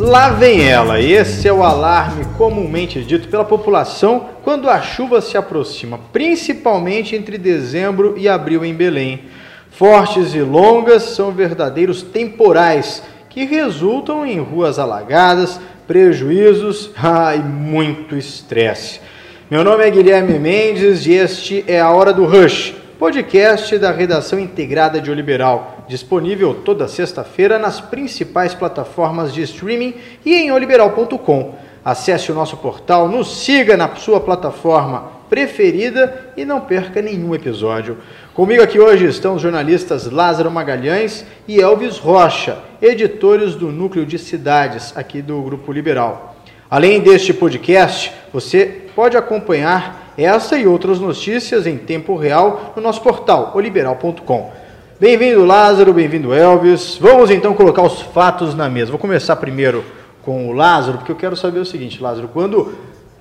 Lá 0.00 0.30
vem 0.30 0.66
ela, 0.66 0.98
esse 0.98 1.46
é 1.46 1.52
o 1.52 1.62
alarme 1.62 2.24
comumente 2.38 3.04
dito 3.04 3.28
pela 3.28 3.44
população 3.44 4.30
quando 4.42 4.70
a 4.70 4.80
chuva 4.80 5.20
se 5.20 5.36
aproxima, 5.36 6.00
principalmente 6.10 7.14
entre 7.14 7.36
dezembro 7.36 8.14
e 8.16 8.26
abril 8.26 8.64
em 8.64 8.72
Belém. 8.72 9.24
Fortes 9.70 10.34
e 10.34 10.40
longas 10.40 11.02
são 11.02 11.32
verdadeiros 11.32 12.00
temporais 12.00 13.02
que 13.28 13.44
resultam 13.44 14.24
em 14.24 14.40
ruas 14.40 14.78
alagadas, 14.78 15.60
prejuízos 15.86 16.90
e 17.36 17.38
muito 17.40 18.16
estresse. 18.16 19.02
Meu 19.50 19.62
nome 19.62 19.86
é 19.86 19.90
Guilherme 19.90 20.38
Mendes 20.38 21.04
e 21.04 21.12
este 21.12 21.62
é 21.66 21.78
a 21.78 21.90
Hora 21.90 22.14
do 22.14 22.24
Rush, 22.24 22.74
podcast 22.98 23.76
da 23.76 23.92
redação 23.92 24.40
integrada 24.40 24.98
de 24.98 25.10
O 25.10 25.14
Liberal, 25.14 25.79
disponível 25.90 26.54
toda 26.54 26.86
sexta-feira 26.86 27.58
nas 27.58 27.80
principais 27.80 28.54
plataformas 28.54 29.34
de 29.34 29.42
streaming 29.42 29.94
e 30.24 30.36
em 30.36 30.52
oliberal.com. 30.52 31.56
Acesse 31.84 32.30
o 32.30 32.34
nosso 32.34 32.56
portal, 32.58 33.08
nos 33.08 33.42
siga 33.42 33.76
na 33.76 33.92
sua 33.96 34.20
plataforma 34.20 35.18
preferida 35.28 36.32
e 36.36 36.44
não 36.44 36.60
perca 36.60 37.02
nenhum 37.02 37.34
episódio. 37.34 37.98
Comigo 38.32 38.62
aqui 38.62 38.78
hoje 38.78 39.06
estão 39.06 39.34
os 39.34 39.42
jornalistas 39.42 40.08
Lázaro 40.08 40.50
Magalhães 40.50 41.24
e 41.48 41.60
Elvis 41.60 41.98
Rocha, 41.98 42.58
editores 42.80 43.56
do 43.56 43.72
Núcleo 43.72 44.06
de 44.06 44.18
Cidades 44.18 44.96
aqui 44.96 45.20
do 45.20 45.42
Grupo 45.42 45.72
Liberal. 45.72 46.36
Além 46.70 47.00
deste 47.00 47.34
podcast, 47.34 48.12
você 48.32 48.82
pode 48.94 49.16
acompanhar 49.16 50.12
essa 50.16 50.56
e 50.56 50.68
outras 50.68 51.00
notícias 51.00 51.66
em 51.66 51.76
tempo 51.76 52.14
real 52.14 52.74
no 52.76 52.82
nosso 52.82 53.02
portal 53.02 53.52
oliberal.com. 53.56 54.59
Bem-vindo 55.00 55.46
Lázaro, 55.46 55.94
bem-vindo 55.94 56.34
Elvis. 56.34 56.98
Vamos 57.00 57.30
então 57.30 57.54
colocar 57.54 57.80
os 57.80 58.02
fatos 58.02 58.54
na 58.54 58.68
mesa. 58.68 58.90
Vou 58.90 59.00
começar 59.00 59.34
primeiro 59.36 59.82
com 60.20 60.46
o 60.46 60.52
Lázaro, 60.52 60.98
porque 60.98 61.10
eu 61.10 61.16
quero 61.16 61.34
saber 61.34 61.58
o 61.58 61.64
seguinte, 61.64 62.02
Lázaro, 62.02 62.28
quando 62.28 62.74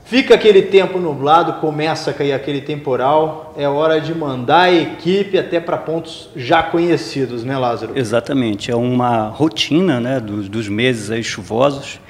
fica 0.03 0.35
aquele 0.35 0.63
tempo 0.63 0.99
nublado, 0.99 1.53
começa 1.61 2.11
a 2.11 2.13
cair 2.13 2.33
aquele 2.33 2.59
temporal, 2.59 3.53
é 3.57 3.65
hora 3.65 4.01
de 4.01 4.13
mandar 4.13 4.63
a 4.63 4.73
equipe 4.73 5.37
até 5.37 5.61
para 5.61 5.77
pontos 5.77 6.29
já 6.35 6.61
conhecidos, 6.61 7.45
né, 7.45 7.57
Lázaro? 7.57 7.93
Exatamente, 7.97 8.69
é 8.69 8.75
uma 8.75 9.29
rotina, 9.29 10.01
né, 10.01 10.19
dos, 10.19 10.49
dos 10.49 10.67
meses 10.67 11.09
aí 11.09 11.23
chuvosos. 11.23 12.01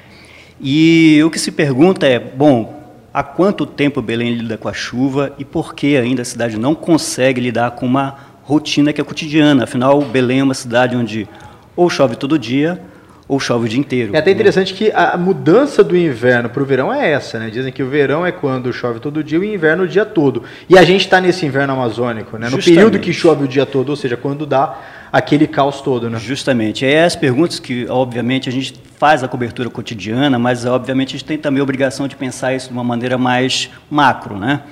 E 0.60 1.22
o 1.24 1.30
que 1.30 1.38
se 1.38 1.52
pergunta 1.52 2.08
é, 2.08 2.18
bom, 2.18 2.74
há 3.14 3.22
quanto 3.22 3.64
tempo 3.64 4.02
Belém 4.02 4.34
lida 4.34 4.58
com 4.58 4.68
a 4.68 4.72
chuva 4.72 5.32
e 5.38 5.44
por 5.44 5.76
que 5.76 5.96
ainda 5.96 6.22
a 6.22 6.24
cidade 6.24 6.58
não 6.58 6.74
consegue 6.74 7.40
lidar 7.40 7.70
com 7.70 7.86
uma 7.86 8.29
rotina 8.50 8.92
que 8.92 9.00
é 9.00 9.04
cotidiana. 9.04 9.64
Afinal, 9.64 10.02
Belém 10.02 10.40
é 10.40 10.42
uma 10.42 10.54
cidade 10.54 10.96
onde 10.96 11.28
ou 11.76 11.88
chove 11.88 12.16
todo 12.16 12.36
dia 12.36 12.80
ou 13.28 13.38
chove 13.38 13.66
o 13.66 13.68
dia 13.68 13.78
inteiro. 13.78 14.16
É 14.16 14.18
até 14.18 14.32
interessante 14.32 14.72
né? 14.72 14.78
que 14.78 14.90
a 14.92 15.16
mudança 15.16 15.84
do 15.84 15.96
inverno 15.96 16.48
para 16.50 16.60
o 16.60 16.66
verão 16.66 16.92
é 16.92 17.12
essa, 17.12 17.38
né? 17.38 17.48
Dizem 17.48 17.72
que 17.72 17.80
o 17.80 17.88
verão 17.88 18.26
é 18.26 18.32
quando 18.32 18.72
chove 18.72 18.98
todo 18.98 19.22
dia 19.22 19.38
e 19.38 19.40
o 19.40 19.44
inverno 19.44 19.84
o 19.84 19.88
dia 19.88 20.04
todo. 20.04 20.42
E 20.68 20.76
a 20.76 20.82
gente 20.82 21.02
está 21.02 21.20
nesse 21.20 21.46
inverno 21.46 21.74
amazônico, 21.74 22.36
né? 22.36 22.50
No 22.50 22.58
período 22.58 22.98
que 22.98 23.12
chove 23.12 23.44
o 23.44 23.48
dia 23.48 23.64
todo, 23.64 23.90
ou 23.90 23.96
seja, 23.96 24.16
quando 24.16 24.44
dá 24.44 24.76
aquele 25.12 25.46
caos 25.46 25.80
todo, 25.80 26.10
né? 26.10 26.18
Justamente. 26.18 26.84
É 26.84 27.04
as 27.04 27.14
perguntas 27.14 27.60
que, 27.60 27.86
obviamente, 27.88 28.48
a 28.48 28.52
gente 28.52 28.74
faz 28.98 29.22
a 29.22 29.28
cobertura 29.28 29.70
cotidiana, 29.70 30.36
mas, 30.36 30.66
obviamente, 30.66 31.10
a 31.10 31.12
gente 31.12 31.24
tem 31.24 31.38
também 31.38 31.60
a 31.60 31.62
obrigação 31.62 32.08
de 32.08 32.16
pensar 32.16 32.52
isso 32.52 32.66
de 32.66 32.72
uma 32.72 32.84
maneira 32.84 33.16
mais 33.16 33.70
macro, 33.88 34.36
né? 34.36 34.62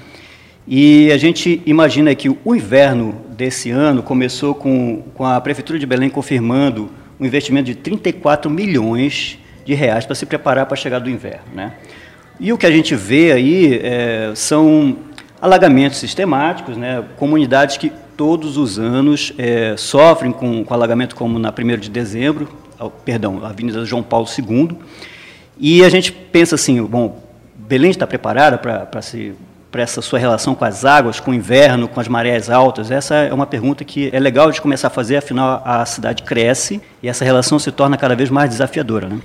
E 0.71 1.11
a 1.11 1.17
gente 1.17 1.63
imagina 1.65 2.15
que 2.15 2.29
o 2.29 2.55
inverno 2.55 3.15
desse 3.31 3.71
ano 3.71 4.03
começou 4.03 4.55
com, 4.55 5.03
com 5.15 5.25
a 5.25 5.41
Prefeitura 5.41 5.79
de 5.79 5.87
Belém 5.87 6.11
confirmando 6.11 6.91
um 7.19 7.25
investimento 7.25 7.65
de 7.65 7.75
34 7.75 8.51
milhões 8.51 9.39
de 9.65 9.73
reais 9.73 10.05
para 10.05 10.15
se 10.15 10.27
preparar 10.27 10.67
para 10.67 10.75
a 10.75 10.77
chegada 10.77 11.07
do 11.07 11.11
inverno. 11.11 11.47
Né? 11.55 11.73
E 12.39 12.53
o 12.53 12.59
que 12.59 12.67
a 12.67 12.71
gente 12.71 12.95
vê 12.95 13.33
aí 13.33 13.81
é, 13.83 14.33
são 14.35 14.99
alagamentos 15.41 15.99
sistemáticos, 16.01 16.77
né? 16.77 17.03
comunidades 17.17 17.79
que 17.79 17.91
todos 18.15 18.59
os 18.59 18.79
anos 18.79 19.33
é, 19.39 19.75
sofrem 19.75 20.33
com, 20.33 20.63
com 20.65 20.75
alagamento, 20.75 21.17
como 21.17 21.39
na 21.39 21.49
1 21.49 21.79
de 21.79 21.89
dezembro, 21.89 22.47
perdão, 23.07 23.43
Avenida 23.43 23.87
João 23.87 24.03
Paulo 24.03 24.27
II. 24.39 24.77
E 25.59 25.83
a 25.83 25.89
gente 25.89 26.13
pensa 26.13 26.57
assim, 26.57 26.83
bom, 26.83 27.23
Belém 27.57 27.91
está 27.91 28.07
preparada 28.07 28.59
para 28.59 29.01
se 29.01 29.35
para 29.71 29.83
essa 29.83 30.01
sua 30.01 30.19
relação 30.19 30.55
com 30.55 30.65
as 30.65 30.85
águas, 30.85 31.21
com 31.21 31.31
o 31.31 31.35
inverno, 31.35 31.89
com 31.89 32.01
as 32.01 32.09
marés 32.09 32.49
altas? 32.51 32.91
Essa 32.91 33.15
é 33.15 33.33
uma 33.33 33.47
pergunta 33.47 33.85
que 33.85 34.11
é 34.13 34.19
legal 34.19 34.51
de 34.51 34.61
começar 34.61 34.89
a 34.89 34.91
fazer, 34.91 35.17
afinal 35.17 35.63
a 35.65 35.85
cidade 35.85 36.23
cresce 36.23 36.81
e 37.03 37.09
essa 37.09 37.25
relação 37.25 37.59
se 37.59 37.71
torna 37.71 37.97
cada 37.97 38.17
vez 38.17 38.31
mais 38.31 38.51
desafiadora. 38.51 39.09
Né? 39.09 39.19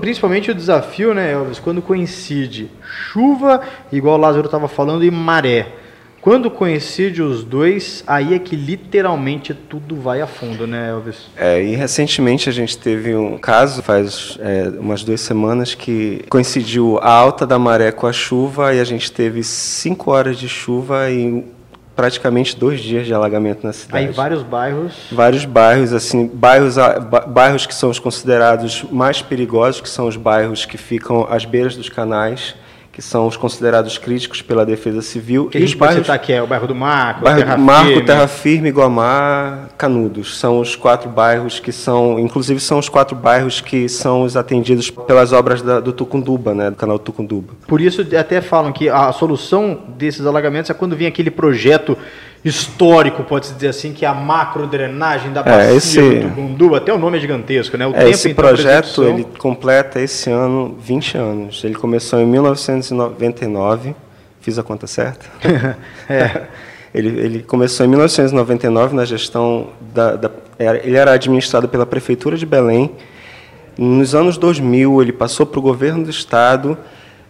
Principalmente 0.00 0.50
o 0.50 0.54
desafio, 0.54 1.14
né, 1.14 1.32
Elvis, 1.32 1.58
quando 1.58 1.80
coincide 1.80 2.70
chuva, 3.10 3.60
igual 3.90 4.16
o 4.16 4.20
Lázaro 4.20 4.46
estava 4.46 4.68
falando, 4.68 5.04
e 5.04 5.10
maré. 5.10 5.85
Quando 6.26 6.50
coincide 6.50 7.22
os 7.22 7.44
dois, 7.44 8.02
aí 8.04 8.34
é 8.34 8.38
que 8.40 8.56
literalmente 8.56 9.54
tudo 9.54 9.94
vai 9.94 10.20
a 10.20 10.26
fundo, 10.26 10.66
né, 10.66 10.90
Elvis? 10.90 11.28
É, 11.36 11.62
e 11.62 11.76
recentemente 11.76 12.48
a 12.48 12.52
gente 12.52 12.76
teve 12.76 13.14
um 13.14 13.38
caso, 13.38 13.80
faz 13.80 14.36
é, 14.40 14.72
umas 14.76 15.04
duas 15.04 15.20
semanas, 15.20 15.72
que 15.76 16.24
coincidiu 16.28 16.98
a 17.00 17.12
alta 17.12 17.46
da 17.46 17.60
maré 17.60 17.92
com 17.92 18.08
a 18.08 18.12
chuva 18.12 18.74
e 18.74 18.80
a 18.80 18.84
gente 18.84 19.12
teve 19.12 19.44
cinco 19.44 20.10
horas 20.10 20.36
de 20.36 20.48
chuva 20.48 21.08
e 21.08 21.44
praticamente 21.94 22.56
dois 22.56 22.80
dias 22.80 23.06
de 23.06 23.14
alagamento 23.14 23.64
na 23.64 23.72
cidade. 23.72 24.06
Aí 24.06 24.12
vários 24.12 24.42
bairros. 24.42 24.94
Vários 25.12 25.44
bairros, 25.44 25.92
assim, 25.92 26.26
bairros, 26.26 26.74
bairros 27.28 27.66
que 27.68 27.74
são 27.74 27.88
os 27.88 28.00
considerados 28.00 28.82
mais 28.90 29.22
perigosos, 29.22 29.80
que 29.80 29.88
são 29.88 30.08
os 30.08 30.16
bairros 30.16 30.66
que 30.66 30.76
ficam 30.76 31.24
às 31.30 31.44
beiras 31.44 31.76
dos 31.76 31.88
canais 31.88 32.56
que 32.96 33.02
são 33.02 33.26
os 33.26 33.36
considerados 33.36 33.98
críticos 33.98 34.40
pela 34.40 34.64
Defesa 34.64 35.02
Civil. 35.02 35.50
Que 35.50 35.60
gente 35.60 35.76
pode 35.76 35.90
bairros, 35.90 36.06
citar 36.06 36.16
aqui 36.16 36.32
é 36.32 36.42
o 36.42 36.46
bairro 36.46 36.66
do 36.66 36.74
Marco, 36.74 37.24
bairro 37.24 37.40
Terra 37.40 37.56
do 37.56 37.60
Marco, 37.60 37.88
Firme. 37.88 38.06
Terra 38.06 38.26
Firme, 38.26 38.72
Guamar, 38.72 39.68
Canudos. 39.76 40.38
São 40.38 40.60
os 40.60 40.74
quatro 40.74 41.10
bairros 41.10 41.60
que 41.60 41.72
são, 41.72 42.18
inclusive 42.18 42.58
são 42.58 42.78
os 42.78 42.88
quatro 42.88 43.14
bairros 43.14 43.60
que 43.60 43.86
são 43.86 44.22
os 44.22 44.34
atendidos 44.34 44.88
pelas 44.88 45.34
obras 45.34 45.60
da, 45.60 45.78
do 45.78 45.92
Tucunduba, 45.92 46.54
né, 46.54 46.70
do 46.70 46.76
canal 46.76 46.98
Tucunduba. 46.98 47.52
Por 47.66 47.82
isso 47.82 48.00
até 48.18 48.40
falam 48.40 48.72
que 48.72 48.88
a 48.88 49.12
solução 49.12 49.78
desses 49.98 50.24
alagamentos 50.24 50.70
é 50.70 50.72
quando 50.72 50.96
vem 50.96 51.06
aquele 51.06 51.30
projeto 51.30 51.98
histórico, 52.48 53.24
pode-se 53.24 53.54
dizer 53.54 53.68
assim, 53.68 53.92
que 53.92 54.04
é 54.04 54.08
a 54.08 54.14
macro 54.14 54.66
drenagem 54.66 55.32
da 55.32 55.40
é, 55.40 55.44
bacia 55.44 55.70
é, 55.70 55.74
esse, 55.74 56.00
do 56.00 56.28
Tucunduba, 56.28 56.76
até 56.76 56.92
o 56.92 56.98
nome 56.98 57.18
é 57.18 57.20
gigantesco, 57.20 57.76
né? 57.76 57.86
O 57.86 57.90
é, 57.90 57.94
tempo, 57.94 58.08
esse 58.10 58.30
então, 58.30 58.44
projeto 58.44 59.02
ele 59.02 59.24
completa 59.38 60.00
esse 60.00 60.30
ano 60.30 60.76
20 60.80 61.18
anos. 61.18 61.64
Ele 61.64 61.74
começou 61.74 62.20
em 62.20 62.26
1999, 62.26 63.96
fiz 64.40 64.58
a 64.58 64.62
conta 64.62 64.86
certa? 64.86 65.26
é. 66.08 66.42
ele, 66.94 67.08
ele 67.20 67.42
começou 67.42 67.84
em 67.84 67.88
1999 67.88 68.94
na 68.94 69.04
gestão 69.04 69.70
da, 69.92 70.14
da, 70.14 70.30
ele 70.58 70.96
era 70.96 71.12
administrado 71.12 71.68
pela 71.68 71.84
prefeitura 71.84 72.36
de 72.36 72.46
Belém. 72.46 72.92
Nos 73.76 74.14
anos 74.14 74.38
2000 74.38 75.02
ele 75.02 75.12
passou 75.12 75.44
para 75.44 75.58
o 75.58 75.62
governo 75.62 76.04
do 76.04 76.10
estado 76.10 76.78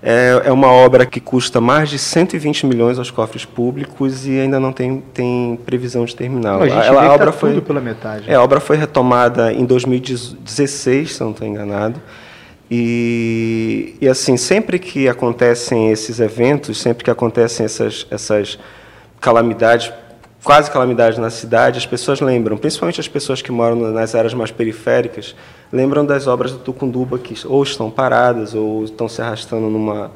é, 0.02 0.42
é 0.44 0.52
uma 0.52 0.68
obra 0.68 1.06
que 1.06 1.20
custa 1.20 1.60
mais 1.60 1.88
de 1.88 1.98
120 1.98 2.66
milhões 2.66 2.98
aos 2.98 3.10
cofres 3.10 3.44
públicos 3.44 4.26
e 4.26 4.38
ainda 4.38 4.60
não 4.60 4.72
tem, 4.72 5.02
tem 5.12 5.58
previsão 5.64 6.04
de 6.04 6.14
terminar. 6.14 6.60
a, 6.60 6.68
gente 6.68 6.78
a, 6.78 7.02
a 7.02 7.12
obra 7.12 7.26
tá 7.26 7.32
foi 7.32 7.60
pela 7.60 7.80
metade. 7.80 8.30
É, 8.30 8.34
a 8.34 8.42
obra 8.42 8.60
foi 8.60 8.76
retomada 8.76 9.52
em 9.52 9.64
2016, 9.64 11.14
se 11.14 11.20
não 11.20 11.30
estou 11.30 11.46
enganado. 11.46 12.00
E, 12.70 13.96
e 14.00 14.08
assim, 14.08 14.36
sempre 14.36 14.78
que 14.78 15.08
acontecem 15.08 15.90
esses 15.90 16.20
eventos, 16.20 16.80
sempre 16.80 17.04
que 17.04 17.10
acontecem 17.10 17.64
essas, 17.64 18.06
essas 18.10 18.58
calamidades, 19.20 19.92
quase 20.42 20.70
calamidades 20.70 21.18
na 21.18 21.30
cidade, 21.30 21.78
as 21.78 21.86
pessoas 21.86 22.20
lembram, 22.20 22.56
principalmente 22.56 23.00
as 23.00 23.08
pessoas 23.08 23.40
que 23.40 23.52
moram 23.52 23.76
nas 23.92 24.14
áreas 24.14 24.34
mais 24.34 24.50
periféricas, 24.50 25.34
lembram 25.72 26.04
das 26.04 26.26
obras 26.26 26.52
do 26.52 26.58
Tucunduba 26.58 27.18
que 27.18 27.34
ou 27.46 27.62
estão 27.62 27.90
paradas 27.90 28.54
ou 28.54 28.84
estão 28.84 29.08
se 29.08 29.20
arrastando 29.20 29.68
numa, 29.68 30.10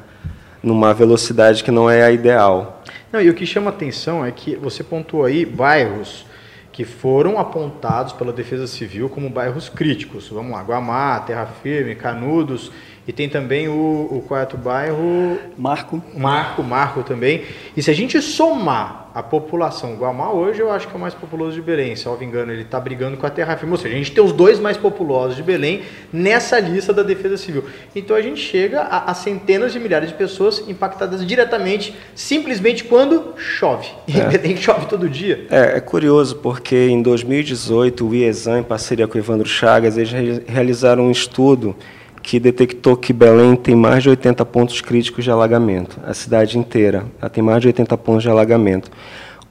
numa 0.61 0.93
velocidade 0.93 1.63
que 1.63 1.71
não 1.71 1.89
é 1.89 2.03
a 2.03 2.11
ideal. 2.11 2.81
Não, 3.11 3.21
e 3.21 3.29
o 3.29 3.33
que 3.33 3.45
chama 3.45 3.69
atenção 3.69 4.25
é 4.25 4.31
que 4.31 4.55
você 4.55 4.83
pontuou 4.83 5.25
aí 5.25 5.45
bairros 5.45 6.25
que 6.71 6.85
foram 6.85 7.37
apontados 7.37 8.13
pela 8.13 8.31
Defesa 8.31 8.65
Civil 8.65 9.09
como 9.09 9.29
bairros 9.29 9.67
críticos. 9.67 10.29
Vamos 10.29 10.51
lá, 10.51 10.63
Guamá, 10.63 11.19
Terra 11.19 11.45
Firme, 11.61 11.95
Canudos, 11.95 12.71
e 13.05 13.11
tem 13.11 13.27
também 13.27 13.67
o, 13.67 14.07
o 14.09 14.23
quarto 14.25 14.57
bairro... 14.57 15.37
Marco. 15.57 16.01
Marco, 16.15 16.63
Marco 16.63 17.03
também. 17.03 17.43
E 17.75 17.83
se 17.83 17.91
a 17.91 17.93
gente 17.93 18.21
somar 18.21 19.00
a 19.13 19.21
população. 19.21 19.95
Guamá 19.95 20.31
hoje 20.31 20.61
eu 20.61 20.71
acho 20.71 20.87
que 20.87 20.93
é 20.93 20.97
o 20.97 20.99
mais 20.99 21.13
populoso 21.13 21.55
de 21.55 21.61
Belém, 21.61 21.95
se 21.95 22.05
eu 22.05 22.11
não 22.11 22.19
me 22.19 22.25
engano, 22.25 22.51
ele 22.51 22.61
está 22.61 22.79
brigando 22.79 23.17
com 23.17 23.25
a 23.25 23.29
Terra 23.29 23.55
Firme. 23.57 23.73
Ou 23.73 23.77
seja, 23.77 23.95
a 23.95 23.97
gente 23.97 24.11
tem 24.11 24.23
os 24.23 24.31
dois 24.31 24.59
mais 24.59 24.77
populosos 24.77 25.35
de 25.35 25.43
Belém 25.43 25.81
nessa 26.11 26.59
lista 26.59 26.93
da 26.93 27.03
Defesa 27.03 27.37
Civil. 27.37 27.63
Então 27.95 28.15
a 28.15 28.21
gente 28.21 28.39
chega 28.39 28.81
a, 28.81 29.11
a 29.11 29.13
centenas 29.13 29.73
de 29.73 29.79
milhares 29.79 30.09
de 30.09 30.15
pessoas 30.15 30.63
impactadas 30.67 31.25
diretamente, 31.25 31.95
simplesmente 32.15 32.83
quando 32.83 33.33
chove. 33.37 33.87
E 34.11 34.19
é. 34.19 34.27
Belém 34.27 34.57
chove 34.57 34.87
todo 34.87 35.07
dia. 35.07 35.47
É, 35.49 35.77
é 35.77 35.79
curioso, 35.79 36.35
porque 36.37 36.87
em 36.89 37.01
2018 37.01 38.05
o 38.05 38.13
IESAM, 38.13 38.59
em 38.59 38.63
parceria 38.63 39.07
com 39.07 39.15
o 39.15 39.21
Evandro 39.21 39.47
Chagas, 39.47 39.97
eles 39.97 40.11
realizaram 40.47 41.03
um 41.03 41.11
estudo 41.11 41.75
que 42.21 42.39
detectou 42.39 42.95
que 42.95 43.11
Belém 43.11 43.55
tem 43.55 43.75
mais 43.75 44.03
de 44.03 44.09
80 44.09 44.45
pontos 44.45 44.81
críticos 44.81 45.23
de 45.23 45.31
alagamento. 45.31 45.99
A 46.05 46.13
cidade 46.13 46.57
inteira 46.57 47.05
ela 47.19 47.29
tem 47.29 47.43
mais 47.43 47.61
de 47.61 47.67
80 47.67 47.97
pontos 47.97 48.23
de 48.23 48.29
alagamento. 48.29 48.91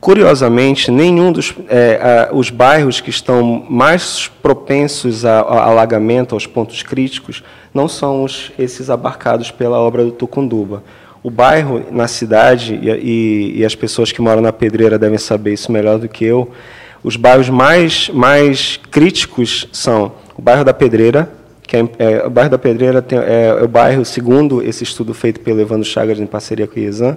Curiosamente, 0.01 0.91
nenhum 0.91 1.31
dos 1.31 1.55
é, 1.69 2.29
a, 2.31 2.35
os 2.35 2.49
bairros 2.49 3.01
que 3.01 3.11
estão 3.11 3.67
mais 3.69 4.29
propensos 4.43 5.27
a, 5.27 5.41
a, 5.41 5.65
alagamento, 5.65 6.35
aos 6.35 6.47
pontos 6.47 6.83
críticos, 6.83 7.45
não 7.75 7.87
são 7.87 8.25
os, 8.25 8.51
esses 8.59 8.89
abarcados 8.89 9.51
pela 9.51 9.79
obra 9.79 10.03
do 10.03 10.11
Tucunduba. 10.11 10.83
O 11.23 11.31
bairro 11.31 11.85
na 11.91 12.09
cidade, 12.09 12.81
e, 12.81 12.89
e, 12.89 13.59
e 13.59 13.65
as 13.65 13.75
pessoas 13.75 14.11
que 14.11 14.23
moram 14.23 14.41
na 14.41 14.55
Pedreira 14.55 14.99
devem 14.99 15.19
saber 15.19 15.53
isso 15.53 15.71
melhor 15.71 15.99
do 15.99 16.09
que 16.09 16.25
eu, 16.25 16.51
os 17.05 17.17
bairros 17.17 17.51
mais, 17.51 18.09
mais 18.09 18.81
críticos 18.91 19.69
são 19.71 20.13
o 20.35 20.41
bairro 20.41 20.65
da 20.65 20.73
Pedreira, 20.73 21.31
que 21.71 21.77
é, 21.77 21.89
é, 22.01 22.27
o 22.27 22.31
bairro 22.31 22.51
da 22.51 22.59
Pedreira 22.59 23.01
tem, 23.01 23.17
é, 23.17 23.47
é, 23.47 23.63
o 23.63 23.69
bairro, 23.69 24.05
segundo 24.05 24.61
esse 24.61 24.83
estudo 24.83 25.15
feito 25.15 25.39
pelo 25.39 25.61
Evandro 25.61 25.85
Chagas 25.85 26.19
em 26.19 26.27
parceria 26.27 26.67
com 26.67 26.75
o 26.75 26.83
IESAN, 26.83 27.17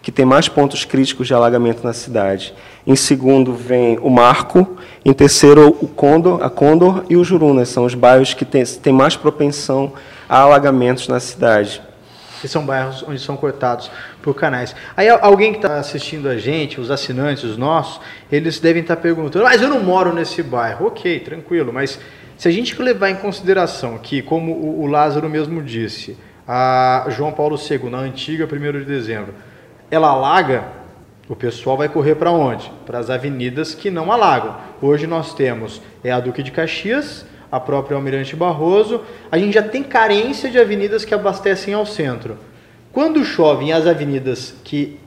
que 0.00 0.12
tem 0.12 0.24
mais 0.24 0.48
pontos 0.48 0.84
críticos 0.84 1.26
de 1.26 1.34
alagamento 1.34 1.82
na 1.82 1.92
cidade. 1.92 2.54
Em 2.86 2.94
segundo 2.94 3.52
vem 3.52 3.98
o 3.98 4.08
Marco, 4.08 4.78
em 5.04 5.12
terceiro 5.12 5.76
o 5.80 5.88
Condor, 5.88 6.44
a 6.44 6.48
Condor 6.48 7.06
e 7.10 7.16
o 7.16 7.24
Jurunas, 7.24 7.70
são 7.70 7.84
os 7.84 7.94
bairros 7.94 8.34
que 8.34 8.44
têm, 8.44 8.62
têm 8.64 8.92
mais 8.92 9.16
propensão 9.16 9.92
a 10.28 10.42
alagamentos 10.42 11.08
na 11.08 11.18
cidade. 11.18 11.82
Que 12.40 12.48
são 12.48 12.64
bairros 12.64 13.04
onde 13.06 13.20
são 13.20 13.36
cortados 13.36 13.90
por 14.22 14.34
canais. 14.34 14.74
Aí 14.96 15.08
alguém 15.08 15.52
que 15.52 15.58
está 15.58 15.78
assistindo 15.78 16.28
a 16.28 16.36
gente, 16.36 16.80
os 16.80 16.90
assinantes, 16.90 17.44
os 17.44 17.56
nossos, 17.56 18.00
eles 18.30 18.60
devem 18.60 18.82
estar 18.82 18.96
tá 18.96 19.02
perguntando, 19.02 19.44
mas 19.44 19.60
eu 19.60 19.68
não 19.68 19.82
moro 19.82 20.12
nesse 20.12 20.42
bairro. 20.42 20.86
Ok, 20.86 21.20
tranquilo, 21.20 21.72
mas 21.72 21.98
se 22.36 22.46
a 22.46 22.50
gente 22.52 22.80
levar 22.80 23.10
em 23.10 23.16
consideração 23.16 23.98
que, 23.98 24.22
como 24.22 24.52
o 24.52 24.86
Lázaro 24.86 25.28
mesmo 25.28 25.60
disse, 25.60 26.16
a 26.46 27.06
João 27.08 27.32
Paulo 27.32 27.58
II, 27.58 27.90
na 27.90 27.98
antiga 27.98 28.48
1 28.50 28.78
de 28.78 28.84
dezembro, 28.84 29.34
ela 29.90 30.08
alaga, 30.08 30.64
o 31.28 31.34
pessoal 31.34 31.76
vai 31.76 31.88
correr 31.88 32.14
para 32.14 32.30
onde? 32.30 32.70
Para 32.86 32.98
as 32.98 33.10
avenidas 33.10 33.74
que 33.74 33.90
não 33.90 34.12
alagam. 34.12 34.56
Hoje 34.80 35.06
nós 35.06 35.34
temos 35.34 35.82
é 36.02 36.10
a 36.10 36.20
Duque 36.20 36.42
de 36.42 36.50
Caxias, 36.50 37.26
a 37.50 37.58
própria 37.58 37.96
Almirante 37.96 38.36
Barroso, 38.36 39.02
a 39.30 39.38
gente 39.38 39.54
já 39.54 39.62
tem 39.62 39.82
carência 39.82 40.50
de 40.50 40.58
avenidas 40.58 41.04
que 41.04 41.14
abastecem 41.14 41.74
ao 41.74 41.86
centro. 41.86 42.36
Quando 42.92 43.24
chove 43.24 43.72
as 43.72 43.86
avenidas 43.86 44.54
que 44.64 44.98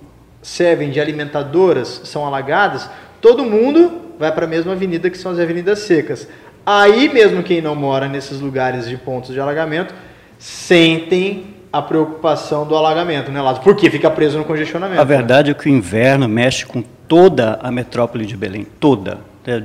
servem 0.41 0.89
de 0.89 0.99
alimentadoras 0.99 2.01
são 2.05 2.25
alagadas, 2.25 2.89
todo 3.19 3.45
mundo 3.45 4.13
vai 4.17 4.31
para 4.31 4.45
a 4.45 4.47
mesma 4.47 4.73
avenida 4.73 5.09
que 5.09 5.17
são 5.17 5.31
as 5.31 5.39
avenidas 5.39 5.79
secas. 5.79 6.27
Aí 6.65 7.09
mesmo 7.11 7.43
quem 7.43 7.61
não 7.61 7.75
mora 7.75 8.07
nesses 8.07 8.39
lugares 8.39 8.87
de 8.87 8.97
pontos 8.97 9.33
de 9.33 9.39
alagamento 9.39 9.93
sentem 10.37 11.55
a 11.71 11.81
preocupação 11.81 12.67
do 12.67 12.75
alagamento, 12.75 13.31
né, 13.31 13.41
Lázaro? 13.41 13.63
Porque 13.63 13.89
fica 13.89 14.09
preso 14.09 14.37
no 14.37 14.43
congestionamento. 14.43 14.99
A 14.99 15.05
verdade 15.05 15.51
né? 15.51 15.57
é 15.57 15.59
que 15.59 15.69
o 15.69 15.71
inverno 15.71 16.27
mexe 16.27 16.65
com 16.65 16.83
toda 17.07 17.59
a 17.61 17.71
metrópole 17.71 18.25
de 18.25 18.35
Belém, 18.35 18.65
toda, 18.79 19.19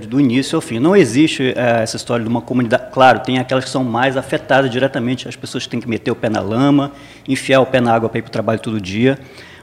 do 0.09 0.21
início 0.21 0.57
ao 0.57 0.63
fim. 0.63 0.79
Não 0.79 0.97
existe 0.97 1.53
é, 1.57 1.83
essa 1.83 1.97
história 1.97 2.25
de 2.25 2.29
uma 2.29 2.41
comunidade. 2.41 2.85
Claro, 2.93 3.21
tem 3.21 3.39
aquelas 3.39 3.65
que 3.65 3.71
são 3.71 3.85
mais 3.85 4.17
afetadas 4.17 4.71
diretamente, 4.71 5.29
as 5.29 5.37
pessoas 5.37 5.67
têm 5.67 5.81
que 5.81 5.89
meter 5.89 6.11
o 6.11 6.17
pé 6.17 6.29
na 6.29 6.41
lama, 6.41 6.93
enfiar 7.29 7.61
o 7.61 7.67
pé 7.67 7.81
na 7.81 7.95
água 7.95 8.09
para 8.09 8.19
ir 8.19 8.23
para 8.23 8.29
o 8.29 8.33
trabalho 8.33 8.59
todo 8.59 8.81
dia. 8.81 9.19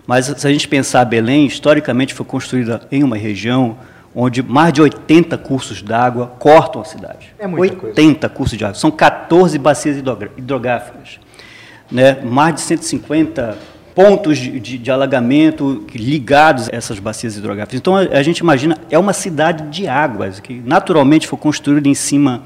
Mas 0.06 0.26
se 0.26 0.48
a 0.48 0.52
gente 0.52 0.68
pensar, 0.68 1.04
Belém, 1.06 1.46
historicamente 1.46 2.14
foi 2.14 2.26
construída 2.26 2.82
em 2.92 3.04
uma 3.04 3.16
região 3.16 3.78
onde 4.16 4.44
mais 4.44 4.72
de 4.72 4.82
80 4.82 5.38
cursos 5.40 5.82
d'água 5.82 6.28
cortam 6.38 6.82
a 6.82 6.86
cidade. 6.86 7.34
É 7.40 7.48
muita 7.48 7.88
80 7.88 8.20
coisa. 8.20 8.30
cursos 8.30 8.58
de 8.58 8.64
água. 8.64 8.76
São 8.76 8.92
14 8.92 9.58
bacias 9.58 9.98
hidrográficas 10.38 11.20
né, 11.94 12.20
mais 12.24 12.56
de 12.56 12.62
150 12.62 13.58
pontos 13.94 14.38
de, 14.38 14.60
de, 14.60 14.78
de, 14.78 14.92
alagamento 14.92 15.86
ligados 15.94 16.70
a 16.72 16.76
essas 16.76 17.00
bacias 17.00 17.38
hidrográficas. 17.38 17.80
Então, 17.80 17.96
a, 17.96 18.02
a, 18.02 18.24
gente 18.24 18.40
imagina, 18.40 18.78
é 18.90 18.98
uma 18.98 19.14
cidade 19.14 19.70
de 19.70 19.88
águas, 19.88 20.40
que 20.40 20.62
naturalmente 20.66 21.28
foi 21.28 21.38
construída 21.38 21.88
em 21.88 21.94
cima 21.94 22.44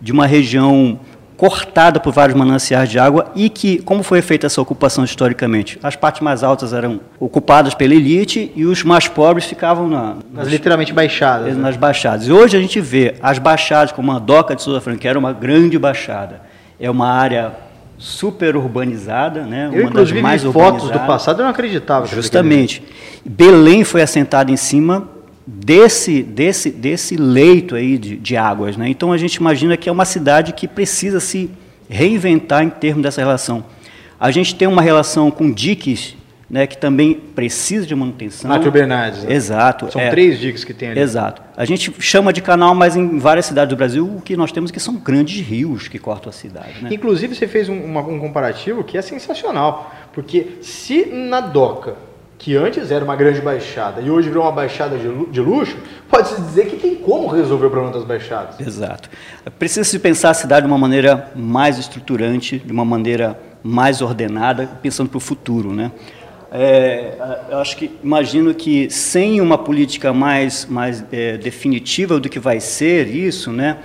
de 0.00 0.12
uma 0.12 0.26
região 0.26 0.98
cortada 1.36 1.98
por 1.98 2.12
vários 2.12 2.38
mananciais 2.38 2.88
de 2.88 2.98
água 2.98 3.32
e 3.34 3.48
que, 3.48 3.78
como 3.78 4.02
foi 4.02 4.22
feita 4.22 4.46
essa 4.46 4.62
ocupação 4.62 5.04
historicamente? 5.04 5.78
As 5.82 5.96
partes 5.96 6.20
mais 6.20 6.42
altas 6.42 6.72
eram 6.72 7.00
ocupadas 7.18 7.74
pela 7.74 7.94
elite 7.94 8.52
e 8.54 8.64
os 8.64 8.84
mais 8.84 9.08
pobres 9.08 9.44
ficavam 9.44 9.88
na, 9.88 10.16
nas, 10.32 10.46
literalmente 10.46 10.92
baixadas. 10.92 11.56
Né? 11.56 11.62
Nas 11.62 11.74
né? 11.74 11.80
baixadas. 11.80 12.28
E 12.28 12.32
hoje 12.32 12.56
a 12.56 12.60
gente 12.60 12.80
vê 12.80 13.16
as 13.20 13.38
baixadas, 13.38 13.92
como 13.92 14.12
a 14.12 14.18
Doca 14.18 14.54
de 14.54 14.62
Souza 14.62 14.80
Franca, 14.80 15.00
que 15.00 15.08
era 15.08 15.18
uma 15.18 15.32
grande 15.32 15.78
baixada, 15.78 16.40
é 16.78 16.88
uma 16.88 17.08
área 17.08 17.52
super 17.98 18.56
urbanizada, 18.56 19.44
né? 19.44 19.66
Eu, 19.66 19.80
uma 19.80 19.90
inclusive, 19.90 20.14
das 20.14 20.22
mais 20.22 20.42
vi 20.42 20.52
fotos 20.52 20.90
do 20.90 20.98
passado, 21.00 21.40
eu 21.40 21.44
não 21.44 21.50
acreditava. 21.50 22.06
Justamente. 22.06 22.82
Belém 23.24 23.84
foi 23.84 24.02
assentada 24.02 24.50
em 24.50 24.56
cima 24.56 25.08
desse, 25.46 26.22
desse, 26.22 26.70
desse 26.70 27.16
leito 27.16 27.74
aí 27.74 27.98
de, 27.98 28.16
de 28.16 28.36
águas. 28.36 28.76
Né? 28.76 28.88
Então, 28.88 29.12
a 29.12 29.18
gente 29.18 29.36
imagina 29.36 29.76
que 29.76 29.88
é 29.88 29.92
uma 29.92 30.04
cidade 30.04 30.52
que 30.52 30.66
precisa 30.66 31.20
se 31.20 31.50
reinventar 31.88 32.62
em 32.62 32.70
termos 32.70 33.02
dessa 33.02 33.20
relação. 33.20 33.64
A 34.18 34.30
gente 34.30 34.54
tem 34.54 34.66
uma 34.66 34.82
relação 34.82 35.30
com 35.30 35.50
diques 35.50 36.16
né, 36.48 36.66
que 36.66 36.76
também 36.76 37.14
precisa 37.14 37.86
de 37.86 37.94
manutenção. 37.94 38.48
Mátio 38.48 38.70
Bernardes. 38.70 39.24
Né? 39.24 39.32
Exato. 39.34 39.90
São 39.90 40.00
é, 40.00 40.10
três 40.10 40.38
diques 40.38 40.64
que 40.64 40.74
tem 40.74 40.90
ali. 40.90 41.00
Exato. 41.00 41.42
A 41.56 41.64
gente 41.64 41.92
chama 42.00 42.32
de 42.32 42.42
canal, 42.42 42.74
mas 42.74 42.96
em 42.96 43.18
várias 43.18 43.46
cidades 43.46 43.70
do 43.70 43.76
Brasil 43.76 44.04
o 44.04 44.20
que 44.20 44.36
nós 44.36 44.52
temos 44.52 44.70
que 44.70 44.80
são 44.80 44.96
grandes 44.96 45.44
rios 45.46 45.88
que 45.88 45.98
cortam 45.98 46.30
a 46.30 46.32
cidade. 46.32 46.82
Né? 46.82 46.90
Inclusive 46.92 47.34
você 47.34 47.48
fez 47.48 47.68
um, 47.68 47.78
uma, 47.78 48.00
um 48.00 48.18
comparativo 48.18 48.84
que 48.84 48.98
é 48.98 49.02
sensacional, 49.02 49.92
porque 50.12 50.58
se 50.62 51.06
na 51.06 51.40
Doca 51.40 51.94
que 52.36 52.56
antes 52.56 52.90
era 52.90 53.02
uma 53.02 53.16
grande 53.16 53.40
baixada 53.40 54.02
e 54.02 54.10
hoje 54.10 54.28
virou 54.28 54.44
uma 54.44 54.52
baixada 54.52 54.98
de 54.98 55.40
luxo, 55.40 55.76
pode-se 56.10 56.40
dizer 56.42 56.66
que 56.66 56.76
tem 56.76 56.94
como 56.94 57.26
resolver 57.26 57.66
o 57.66 57.70
problema 57.70 57.94
das 57.94 58.04
baixadas. 58.04 58.60
Exato. 58.60 59.08
Precisa-se 59.58 59.98
pensar 59.98 60.30
a 60.30 60.34
cidade 60.34 60.66
de 60.66 60.70
uma 60.70 60.76
maneira 60.76 61.30
mais 61.34 61.78
estruturante, 61.78 62.58
de 62.58 62.70
uma 62.70 62.84
maneira 62.84 63.40
mais 63.62 64.02
ordenada, 64.02 64.68
pensando 64.82 65.08
para 65.08 65.16
o 65.16 65.20
futuro. 65.20 65.72
Né? 65.72 65.90
É, 66.56 67.14
eu 67.50 67.58
acho 67.58 67.76
que 67.76 67.90
imagino 68.00 68.54
que 68.54 68.88
sem 68.88 69.40
uma 69.40 69.58
política 69.58 70.12
mais, 70.12 70.64
mais 70.70 71.04
é, 71.10 71.36
definitiva 71.36 72.20
do 72.20 72.28
que 72.28 72.38
vai 72.38 72.60
ser 72.60 73.08
isso, 73.08 73.50
né, 73.50 73.78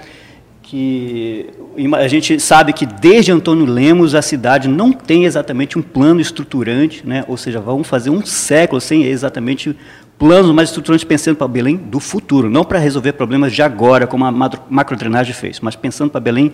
que 0.62 1.50
a 1.98 2.08
gente 2.08 2.40
sabe 2.40 2.72
que 2.72 2.86
desde 2.86 3.32
Antônio 3.32 3.66
Lemos 3.66 4.14
a 4.14 4.22
cidade 4.22 4.68
não 4.68 4.94
tem 4.94 5.26
exatamente 5.26 5.80
um 5.80 5.82
plano 5.82 6.22
estruturante, 6.22 7.02
né, 7.08 7.26
ou 7.28 7.38
seja, 7.38 7.60
vamos 7.60 7.88
fazer 7.88 8.12
um 8.12 8.24
século 8.24 8.80
sem 8.80 9.04
exatamente 9.04 9.76
planos 10.20 10.52
mais 10.52 10.70
estruturantes 10.70 11.04
pensando 11.04 11.38
para 11.38 11.48
Belém 11.48 11.76
do 11.76 12.00
futuro, 12.00 12.52
não 12.52 12.64
para 12.64 12.78
resolver 12.78 13.14
problemas 13.14 13.52
de 13.52 13.64
agora, 13.64 14.06
como 14.06 14.26
a 14.26 14.32
macrodrenagem 14.70 15.34
fez, 15.34 15.60
mas 15.60 15.76
pensando 15.76 16.12
para 16.12 16.22
Belém 16.22 16.52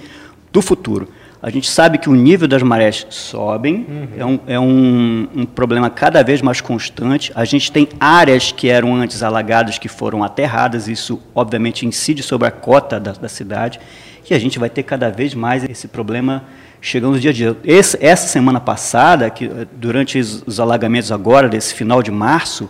do 0.50 0.62
futuro. 0.62 1.10
A 1.46 1.52
gente 1.52 1.70
sabe 1.70 2.00
que 2.00 2.10
o 2.10 2.16
nível 2.16 2.48
das 2.48 2.64
marés 2.64 3.06
sobem, 3.08 3.86
uhum. 3.88 4.08
é, 4.18 4.26
um, 4.26 4.40
é 4.48 4.60
um, 4.60 5.28
um, 5.36 5.46
problema 5.46 5.92
cada 5.92 6.24
vez 6.24 6.42
mais 6.42 6.60
constante. 6.60 7.32
A 7.36 7.46
gente 7.46 7.72
tem 7.72 7.88
áreas 8.00 8.52
que 8.52 8.68
eram 8.68 8.96
antes 8.96 9.22
alagadas 9.22 9.78
que 9.78 9.88
foram 9.88 10.24
aterradas, 10.24 10.88
isso 10.88 11.22
obviamente 11.36 11.86
incide 11.86 12.24
sobre 12.24 12.48
a 12.48 12.52
cota 12.52 13.00
da, 13.00 13.12
da 13.12 13.30
cidade, 13.30 13.80
e 14.28 14.34
a 14.34 14.40
gente 14.40 14.58
vai 14.58 14.72
ter 14.72 14.82
cada 14.82 15.12
vez 15.12 15.36
mais 15.36 15.64
esse 15.70 15.88
problema 15.88 16.46
chegando 16.82 17.14
no 17.14 17.20
dia 17.20 17.30
a 17.30 17.34
dia. 17.34 17.56
Esse, 17.64 18.04
essa 18.04 18.28
semana 18.28 18.60
passada, 18.60 19.30
que, 19.30 19.48
durante 19.74 20.18
os, 20.18 20.42
os 20.48 20.60
alagamentos 20.60 21.12
agora, 21.12 21.48
desse 21.48 21.76
final 21.76 22.02
de 22.02 22.10
março, 22.10 22.68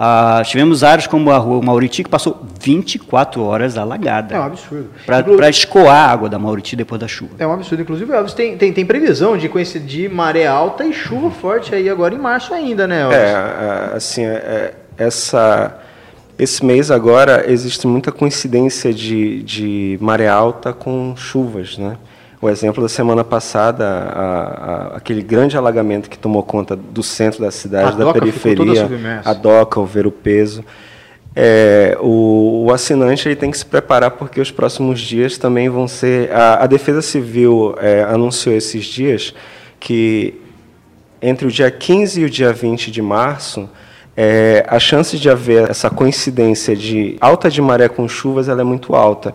ah, 0.00 0.40
tivemos 0.44 0.84
áreas 0.84 1.08
como 1.08 1.28
a 1.32 1.38
rua 1.38 1.60
Mauriti 1.60 2.04
que 2.04 2.08
passou 2.08 2.46
24 2.60 3.42
horas 3.42 3.76
alagada. 3.76 4.32
É 4.32 4.38
um 4.38 4.44
absurdo. 4.44 4.90
Para 5.04 5.50
escoar 5.50 6.08
a 6.08 6.12
água 6.12 6.28
da 6.28 6.38
Mauriti 6.38 6.76
depois 6.76 7.00
da 7.00 7.08
chuva. 7.08 7.32
É 7.36 7.44
um 7.44 7.52
absurdo. 7.52 7.82
Inclusive, 7.82 8.12
Elvis, 8.12 8.32
tem, 8.32 8.56
tem, 8.56 8.72
tem 8.72 8.86
previsão 8.86 9.36
de 9.36 9.48
coincidir 9.48 10.08
maré 10.08 10.46
alta 10.46 10.84
e 10.84 10.92
chuva 10.92 11.32
forte 11.32 11.74
aí 11.74 11.88
agora 11.88 12.14
em 12.14 12.18
março 12.18 12.54
ainda, 12.54 12.86
né, 12.86 13.02
Elvis? 13.02 13.18
É, 13.18 13.96
assim, 13.96 14.24
é, 14.24 14.74
essa, 14.96 15.76
esse 16.38 16.64
mês 16.64 16.92
agora 16.92 17.50
existe 17.50 17.84
muita 17.84 18.12
coincidência 18.12 18.94
de, 18.94 19.42
de 19.42 19.98
maré 20.00 20.28
alta 20.28 20.72
com 20.72 21.16
chuvas, 21.16 21.76
né? 21.76 21.96
O 22.40 22.48
exemplo 22.48 22.82
da 22.82 22.88
semana 22.88 23.24
passada, 23.24 23.84
a, 23.84 24.22
a, 24.22 24.96
aquele 24.96 25.22
grande 25.22 25.56
alagamento 25.56 26.08
que 26.08 26.16
tomou 26.16 26.42
conta 26.42 26.76
do 26.76 27.02
centro 27.02 27.40
da 27.40 27.50
cidade, 27.50 28.00
a 28.00 28.04
da 28.04 28.12
periferia, 28.12 28.88
a 29.24 29.32
doca, 29.32 29.80
o 29.80 29.84
ver 29.84 30.06
o 30.06 30.12
peso. 30.12 30.64
É, 31.34 31.96
o, 32.00 32.66
o, 32.66 32.72
assinante 32.72 33.28
ele 33.28 33.36
tem 33.36 33.50
que 33.50 33.58
se 33.58 33.66
preparar 33.66 34.12
porque 34.12 34.40
os 34.40 34.50
próximos 34.50 35.00
dias 35.00 35.36
também 35.36 35.68
vão 35.68 35.88
ser. 35.88 36.32
A, 36.32 36.64
a 36.64 36.66
Defesa 36.66 37.02
Civil 37.02 37.74
é, 37.80 38.02
anunciou 38.04 38.54
esses 38.54 38.84
dias 38.84 39.34
que 39.80 40.40
entre 41.20 41.46
o 41.46 41.50
dia 41.50 41.70
15 41.70 42.20
e 42.20 42.24
o 42.24 42.30
dia 42.30 42.52
20 42.52 42.90
de 42.90 43.02
março, 43.02 43.68
é, 44.16 44.64
a 44.68 44.78
chance 44.78 45.18
de 45.18 45.28
haver 45.28 45.68
essa 45.70 45.90
coincidência 45.90 46.74
de 46.74 47.16
alta 47.20 47.50
de 47.50 47.60
maré 47.60 47.88
com 47.88 48.08
chuvas 48.08 48.48
ela 48.48 48.60
é 48.60 48.64
muito 48.64 48.94
alta 48.94 49.34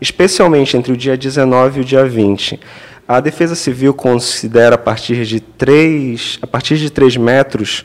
especialmente 0.00 0.76
entre 0.76 0.92
o 0.92 0.96
dia 0.96 1.16
19 1.16 1.78
e 1.78 1.82
o 1.82 1.84
dia 1.84 2.04
20. 2.04 2.60
A 3.06 3.20
Defesa 3.20 3.54
Civil 3.54 3.92
considera 3.92 4.76
a 4.76 4.78
partir 4.78 5.24
de 5.24 5.40
3, 5.40 6.38
a 6.40 6.46
partir 6.46 6.76
de 6.76 6.90
3 6.90 7.16
metros 7.16 7.84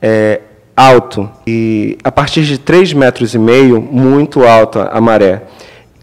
é, 0.00 0.40
alto 0.76 1.30
e 1.46 1.98
a 2.04 2.12
partir 2.12 2.42
de 2.42 2.58
3 2.58 2.92
metros 2.92 3.34
e 3.34 3.38
meio 3.38 3.80
muito 3.80 4.44
alta 4.44 4.88
a 4.92 5.00
maré. 5.00 5.42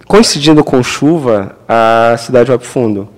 Coincidindo 0.07 0.63
com 0.63 0.83
chuva, 0.83 1.57
a 1.67 2.15
cidade 2.17 2.49
vai 2.49 2.57
para 2.57 2.67
fundo. 2.67 3.09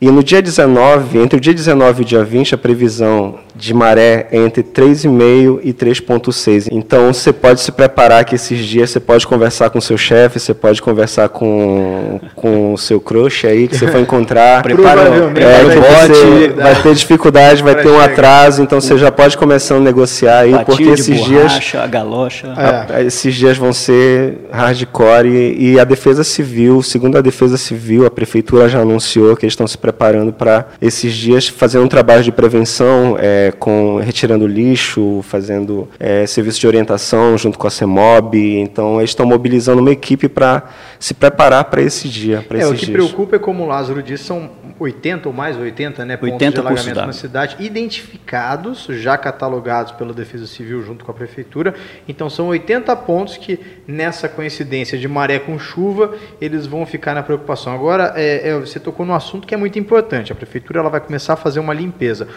E 0.00 0.10
no 0.10 0.22
dia 0.22 0.40
19, 0.40 1.18
entre 1.18 1.36
o 1.36 1.40
dia 1.40 1.52
19 1.52 2.02
e 2.02 2.04
o 2.04 2.04
dia 2.04 2.24
20, 2.24 2.54
a 2.54 2.58
previsão 2.58 3.34
de 3.54 3.74
maré 3.74 4.28
é 4.30 4.36
entre 4.38 4.62
3,5 4.62 5.58
e 5.64 5.72
3,6. 5.72 6.68
Então 6.70 7.12
você 7.12 7.32
pode 7.32 7.60
se 7.60 7.72
preparar 7.72 8.24
que 8.24 8.36
esses 8.36 8.64
dias 8.64 8.90
você 8.90 9.00
pode 9.00 9.26
conversar 9.26 9.70
com 9.70 9.80
o 9.80 9.82
seu 9.82 9.98
chefe, 9.98 10.38
você 10.38 10.54
pode 10.54 10.80
conversar 10.80 11.28
com, 11.28 12.20
com 12.36 12.72
o 12.74 12.78
seu 12.78 13.00
crush 13.00 13.44
aí 13.44 13.66
que 13.66 13.76
você 13.76 13.88
for 13.88 14.00
encontrar. 14.00 14.62
Prepara, 14.62 15.02
é, 15.02 15.64
que 15.64 16.12
você 16.14 16.48
vai 16.50 16.82
ter 16.82 16.94
dificuldade, 16.94 17.62
vai 17.62 17.74
ter 17.74 17.88
um 17.88 18.00
atraso, 18.00 18.62
então 18.62 18.80
você 18.80 18.96
já 18.96 19.10
pode 19.10 19.36
começar 19.36 19.74
a 19.74 19.80
negociar 19.80 20.40
aí, 20.40 20.64
porque 20.64 20.84
esses 20.84 21.18
borracha, 21.18 21.58
dias. 21.58 21.74
A 21.74 21.86
galocha. 21.88 22.54
É. 22.94 23.02
Esses 23.02 23.34
dias 23.34 23.56
vão 23.56 23.72
ser 23.72 24.38
hardcore 24.52 25.26
e, 25.26 25.72
e 25.72 25.80
a 25.80 25.84
Defesa 25.84 26.22
Civil, 26.22 26.80
segundo 26.82 27.18
a 27.18 27.20
Defesa 27.20 27.56
Civil, 27.56 28.06
a 28.06 28.10
Prefeitura 28.10 28.68
já 28.68 28.78
anunciou 28.78 29.36
que 29.36 29.44
eles 29.44 29.54
estão 29.54 29.66
se 29.66 29.76
preparando 29.76 29.87
para 29.92 30.68
esses 30.80 31.14
dias 31.14 31.48
fazer 31.48 31.78
um 31.78 31.88
trabalho 31.88 32.22
de 32.22 32.32
prevenção. 32.32 33.16
É, 33.18 33.52
com 33.58 33.96
retirando 33.98 34.46
lixo, 34.46 35.20
fazendo 35.22 35.88
é, 35.98 36.26
serviço 36.26 36.60
de 36.60 36.66
orientação 36.66 37.36
junto 37.36 37.58
com 37.58 37.66
a 37.66 37.70
CEMOB. 37.70 38.58
Então, 38.58 38.98
eles 38.98 39.10
estão 39.10 39.26
mobilizando 39.26 39.80
uma 39.80 39.90
equipe 39.90 40.28
para 40.28 40.64
se 40.98 41.14
preparar 41.14 41.64
para 41.64 41.82
esse 41.82 42.08
dia. 42.08 42.44
É, 42.50 42.66
o 42.66 42.74
que 42.74 42.90
preocupa 42.90 43.36
é, 43.36 43.38
como 43.38 43.64
o 43.64 43.66
Lázaro 43.66 44.02
disse, 44.02 44.24
são 44.24 44.50
80 44.78 45.28
ou 45.28 45.34
mais 45.34 45.56
80, 45.56 46.04
né, 46.04 46.16
pontos 46.16 46.34
80 46.34 46.52
de 46.52 46.60
alagamento 46.60 47.06
na 47.06 47.12
cidade, 47.12 47.56
identificados, 47.58 48.86
já 48.90 49.16
catalogados 49.16 49.92
pela 49.92 50.12
Defesa 50.12 50.46
Civil 50.46 50.82
junto 50.82 51.04
com 51.04 51.10
a 51.10 51.14
Prefeitura. 51.14 51.74
Então, 52.06 52.30
são 52.30 52.48
80 52.48 52.94
pontos 52.96 53.36
que, 53.36 53.58
nessa 53.86 54.28
coincidência 54.28 54.98
de 54.98 55.08
maré 55.08 55.38
com 55.38 55.58
chuva, 55.58 56.14
eles 56.40 56.66
vão 56.66 56.86
ficar 56.86 57.14
na 57.14 57.22
preocupação. 57.22 57.72
Agora, 57.72 58.12
é, 58.16 58.50
é, 58.50 58.58
você 58.58 58.78
tocou 58.78 59.04
num 59.04 59.14
assunto 59.14 59.46
que 59.46 59.54
é 59.54 59.56
muito 59.56 59.78
importante. 59.78 60.32
A 60.32 60.34
Prefeitura 60.34 60.80
ela 60.80 60.90
vai 60.90 61.00
começar 61.00 61.34
a 61.34 61.36
fazer 61.36 61.60
uma 61.60 61.74
limpeza. 61.74 62.28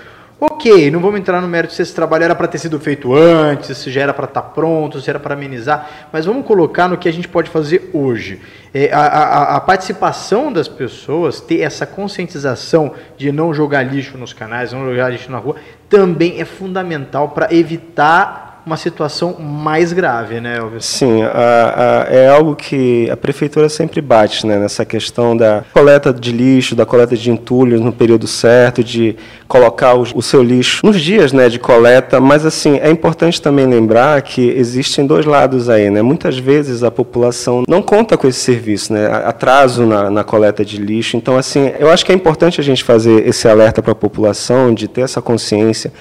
Ok, 0.43 0.89
não 0.89 0.99
vamos 0.99 1.19
entrar 1.19 1.39
no 1.39 1.47
mérito 1.47 1.71
se 1.71 1.83
esse 1.83 1.93
trabalho 1.93 2.23
era 2.23 2.33
para 2.33 2.47
ter 2.47 2.57
sido 2.57 2.79
feito 2.79 3.13
antes, 3.13 3.77
se 3.77 3.91
já 3.91 4.01
era 4.01 4.11
para 4.11 4.25
estar 4.25 4.41
tá 4.41 4.49
pronto, 4.49 4.99
se 4.99 5.07
era 5.07 5.19
para 5.19 5.35
amenizar, 5.35 6.09
mas 6.11 6.25
vamos 6.25 6.47
colocar 6.47 6.87
no 6.87 6.97
que 6.97 7.07
a 7.07 7.13
gente 7.13 7.27
pode 7.27 7.47
fazer 7.47 7.91
hoje. 7.93 8.41
É, 8.73 8.91
a, 8.91 9.01
a, 9.01 9.55
a, 9.57 9.61
participação 9.61 10.51
das 10.51 10.67
pessoas, 10.67 11.39
ter 11.39 11.59
essa 11.59 11.85
conscientização 11.85 12.95
de 13.15 13.31
não 13.31 13.53
jogar 13.53 13.83
lixo 13.83 14.17
nos 14.17 14.33
canais, 14.33 14.73
não 14.73 14.83
jogar 14.83 15.09
lixo 15.09 15.31
na 15.31 15.37
rua, 15.37 15.57
também 15.87 16.41
é 16.41 16.45
fundamental 16.45 17.29
para 17.29 17.53
evitar 17.53 18.40
uma 18.65 18.77
situação 18.77 19.35
mais 19.39 19.91
grave, 19.91 20.39
né, 20.39 20.57
Elvis? 20.57 20.85
Sim, 20.85 21.23
a, 21.23 22.05
a, 22.09 22.13
é 22.13 22.29
algo 22.29 22.55
que 22.55 23.09
a 23.09 23.17
prefeitura 23.17 23.67
sempre 23.69 24.01
bate, 24.01 24.45
né, 24.45 24.57
nessa 24.57 24.85
questão 24.85 25.35
da 25.35 25.63
coleta 25.73 26.13
de 26.13 26.31
lixo, 26.31 26.75
da 26.75 26.85
coleta 26.85 27.15
de 27.15 27.31
entulhos 27.31 27.81
no 27.81 27.91
período 27.91 28.27
certo, 28.27 28.83
de 28.83 29.15
colocar 29.47 29.95
o, 29.95 30.03
o 30.15 30.21
seu 30.21 30.43
lixo 30.43 30.85
nos 30.85 31.01
dias, 31.01 31.33
né, 31.33 31.49
de 31.49 31.57
coleta. 31.57 32.19
Mas 32.19 32.45
assim 32.45 32.77
é 32.77 32.89
importante 32.89 33.41
também 33.41 33.65
lembrar 33.65 34.21
que 34.21 34.49
existem 34.49 35.05
dois 35.05 35.25
lados 35.25 35.69
aí, 35.69 35.89
né. 35.89 36.01
Muitas 36.01 36.37
vezes 36.37 36.83
a 36.83 36.91
população 36.91 37.63
não 37.67 37.81
conta 37.81 38.15
com 38.15 38.27
esse 38.27 38.39
serviço, 38.39 38.93
né, 38.93 39.07
atraso 39.25 39.85
na, 39.85 40.09
na 40.09 40.23
coleta 40.23 40.63
de 40.63 40.77
lixo. 40.77 41.17
Então 41.17 41.35
assim, 41.35 41.71
eu 41.79 41.89
acho 41.89 42.05
que 42.05 42.11
é 42.11 42.15
importante 42.15 42.61
a 42.61 42.63
gente 42.63 42.83
fazer 42.83 43.27
esse 43.27 43.47
alerta 43.47 43.81
para 43.81 43.93
a 43.93 43.95
população, 43.95 44.73
de 44.73 44.87
ter 44.87 45.01
essa 45.01 45.21
consciência 45.21 45.91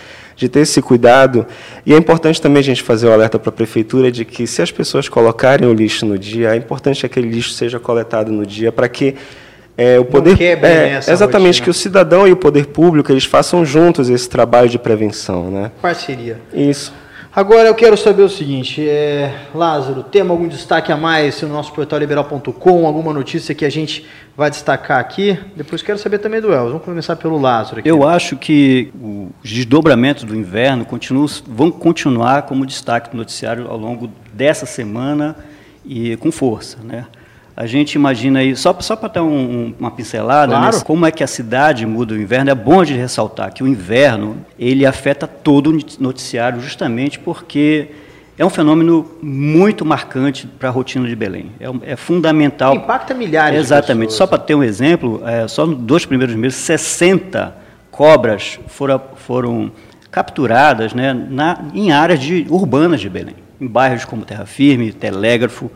de 0.40 0.48
ter 0.48 0.60
esse 0.60 0.80
cuidado. 0.80 1.46
E 1.84 1.92
é 1.92 1.96
importante 1.98 2.40
também 2.40 2.60
a 2.60 2.64
gente 2.64 2.82
fazer 2.82 3.06
o 3.06 3.12
alerta 3.12 3.38
para 3.38 3.50
a 3.50 3.52
prefeitura 3.52 4.10
de 4.10 4.24
que 4.24 4.46
se 4.46 4.62
as 4.62 4.72
pessoas 4.72 5.06
colocarem 5.06 5.68
o 5.68 5.72
lixo 5.74 6.06
no 6.06 6.18
dia, 6.18 6.54
é 6.54 6.56
importante 6.56 7.00
que 7.00 7.06
aquele 7.06 7.28
lixo 7.28 7.50
seja 7.50 7.78
coletado 7.78 8.32
no 8.32 8.46
dia 8.46 8.72
para 8.72 8.88
que 8.88 9.14
é, 9.76 9.98
o 9.98 10.04
poder 10.04 10.40
é, 10.40 10.96
exatamente 10.96 11.60
rotina. 11.60 11.64
que 11.64 11.70
o 11.70 11.74
cidadão 11.74 12.26
e 12.26 12.32
o 12.32 12.36
poder 12.36 12.66
público 12.68 13.12
eles 13.12 13.24
façam 13.24 13.66
juntos 13.66 14.08
esse 14.08 14.28
trabalho 14.28 14.68
de 14.68 14.78
prevenção, 14.78 15.50
né? 15.50 15.70
Parceria. 15.82 16.38
Isso. 16.54 16.92
Agora 17.32 17.68
eu 17.68 17.74
quero 17.76 17.96
saber 17.96 18.22
o 18.22 18.28
seguinte, 18.28 18.84
é, 18.88 19.32
Lázaro, 19.54 20.02
tem 20.02 20.20
algum 20.20 20.48
destaque 20.48 20.90
a 20.90 20.96
mais 20.96 21.40
no 21.42 21.50
nosso 21.50 21.72
portal 21.72 21.96
liberal.com, 22.00 22.84
alguma 22.84 23.14
notícia 23.14 23.54
que 23.54 23.64
a 23.64 23.70
gente 23.70 24.04
vai 24.36 24.50
destacar 24.50 24.98
aqui? 24.98 25.38
Depois 25.54 25.80
quero 25.80 25.96
saber 25.96 26.18
também 26.18 26.40
do 26.40 26.52
Elvis. 26.52 26.72
Vamos 26.72 26.84
começar 26.84 27.14
pelo 27.14 27.40
Lázaro. 27.40 27.78
Aqui. 27.78 27.88
Eu 27.88 28.08
acho 28.08 28.36
que 28.36 28.92
os 29.00 29.48
desdobramentos 29.48 30.24
do 30.24 30.34
inverno 30.34 30.84
continuam, 30.84 31.26
vão 31.46 31.70
continuar 31.70 32.42
como 32.42 32.66
destaque 32.66 33.10
do 33.10 33.16
noticiário 33.16 33.68
ao 33.70 33.78
longo 33.78 34.10
dessa 34.32 34.66
semana 34.66 35.36
e 35.84 36.16
com 36.16 36.32
força, 36.32 36.78
né? 36.82 37.06
A 37.60 37.66
gente 37.66 37.92
imagina 37.92 38.38
aí, 38.38 38.56
só, 38.56 38.74
só 38.80 38.96
para 38.96 39.10
dar 39.10 39.22
um, 39.22 39.74
uma 39.78 39.90
pincelada, 39.90 40.56
claro. 40.56 40.76
né, 40.78 40.82
como 40.82 41.04
é 41.04 41.10
que 41.10 41.22
a 41.22 41.26
cidade 41.26 41.84
muda 41.84 42.14
o 42.14 42.16
inverno, 42.16 42.50
é 42.50 42.54
bom 42.54 42.82
de 42.82 42.94
ressaltar 42.94 43.52
que 43.52 43.62
o 43.62 43.68
inverno 43.68 44.38
ele 44.58 44.86
afeta 44.86 45.26
todo 45.26 45.70
o 45.70 45.78
noticiário 46.02 46.58
justamente 46.62 47.18
porque 47.18 47.88
é 48.38 48.46
um 48.46 48.48
fenômeno 48.48 49.10
muito 49.20 49.84
marcante 49.84 50.46
para 50.46 50.70
a 50.70 50.72
rotina 50.72 51.06
de 51.06 51.14
Belém. 51.14 51.52
É, 51.60 51.92
é 51.92 51.96
fundamental. 51.96 52.74
Impacta 52.74 53.12
milhares 53.12 53.60
Exatamente. 53.60 54.08
de 54.08 54.14
pessoas. 54.14 54.16
Só 54.16 54.26
para 54.26 54.38
ter 54.38 54.54
um 54.54 54.64
exemplo, 54.64 55.22
é, 55.26 55.46
só 55.46 55.66
nos 55.66 55.76
dois 55.80 56.06
primeiros 56.06 56.34
meses, 56.34 56.56
60 56.60 57.54
cobras 57.90 58.58
foram, 58.68 59.02
foram 59.16 59.70
capturadas 60.10 60.94
né, 60.94 61.12
na, 61.12 61.62
em 61.74 61.92
áreas 61.92 62.20
de, 62.20 62.46
urbanas 62.48 63.02
de 63.02 63.10
Belém, 63.10 63.36
em 63.60 63.66
bairros 63.66 64.06
como 64.06 64.24
Terra 64.24 64.46
Firme, 64.46 64.90
Telégrafo, 64.94 65.70